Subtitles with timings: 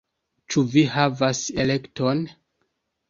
[0.53, 2.25] Ĉu vi havas elekton?